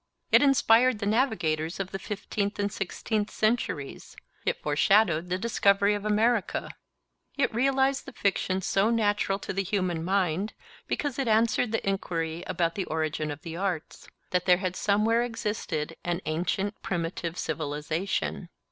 [0.31, 4.15] It inspired the navigators of the fifteenth and sixteenth centuries;
[4.47, 6.71] it foreshadowed the discovery of America.
[7.37, 10.53] It realized the fiction so natural to the human mind,
[10.87, 15.21] because it answered the enquiry about the origin of the arts, that there had somewhere
[15.21, 18.49] existed an ancient primitive civilization.